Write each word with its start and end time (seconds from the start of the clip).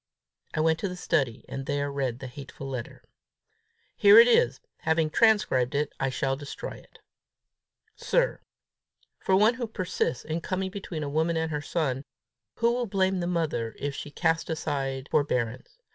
I 0.55 0.61
went 0.61 0.79
to 0.79 0.89
the 0.89 0.95
study, 0.95 1.45
and 1.47 1.67
there 1.67 1.91
read 1.91 2.17
the 2.17 2.25
hateful 2.25 2.67
letter. 2.67 3.03
Here 3.95 4.17
it 4.17 4.27
is. 4.27 4.59
Having 4.79 5.11
transcribed 5.11 5.75
it, 5.75 5.93
I 5.99 6.09
shall 6.09 6.35
destroy 6.35 6.71
it. 6.71 6.97
"Sir, 7.95 8.41
For 9.19 9.35
one 9.35 9.53
who 9.53 9.67
persists 9.67 10.25
in 10.25 10.41
coming 10.41 10.71
between 10.71 11.03
a 11.03 11.07
woman 11.07 11.37
and 11.37 11.51
her 11.51 11.61
son, 11.61 12.03
who 12.55 12.71
will 12.71 12.87
blame 12.87 13.19
the 13.19 13.27
mother 13.27 13.75
if 13.77 13.93
she 13.93 14.09
cast 14.09 14.49
aside 14.49 15.07
forbearance! 15.11 15.77